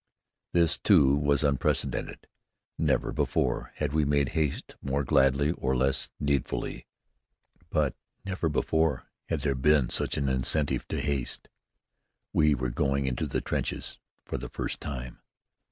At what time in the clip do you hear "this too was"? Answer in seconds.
0.51-1.43